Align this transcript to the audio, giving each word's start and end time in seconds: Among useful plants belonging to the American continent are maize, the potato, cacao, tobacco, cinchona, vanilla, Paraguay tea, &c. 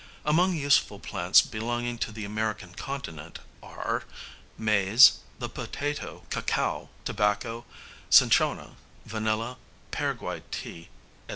Among 0.25 0.53
useful 0.55 0.97
plants 0.97 1.41
belonging 1.41 1.99
to 1.99 2.11
the 2.11 2.25
American 2.25 2.73
continent 2.73 3.37
are 3.61 4.01
maize, 4.57 5.19
the 5.37 5.47
potato, 5.47 6.23
cacao, 6.31 6.89
tobacco, 7.05 7.65
cinchona, 8.09 8.77
vanilla, 9.05 9.57
Paraguay 9.91 10.41
tea, 10.49 10.85
&c. 10.85 10.89